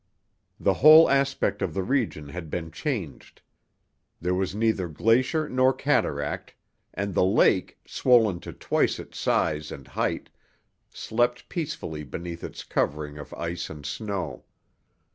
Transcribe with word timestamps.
The 0.59 0.73
whole 0.81 1.07
aspect 1.11 1.61
of 1.61 1.75
the 1.75 1.83
region 1.83 2.29
had 2.29 2.49
been 2.49 2.71
changed; 2.71 3.39
there 4.19 4.33
was 4.33 4.55
neither 4.55 4.87
glacier 4.87 5.47
nor 5.47 5.73
cataract, 5.73 6.55
and 6.91 7.13
the 7.13 7.23
lake, 7.23 7.77
swollen 7.85 8.39
to 8.39 8.51
twice 8.51 8.97
its 8.97 9.19
size 9.19 9.71
and 9.71 9.87
height, 9.89 10.31
slept 10.89 11.47
peacefully 11.49 12.03
beneath 12.03 12.43
its 12.43 12.63
covering 12.63 13.19
of 13.19 13.31
ice 13.35 13.69
and 13.69 13.85
snow. 13.85 14.45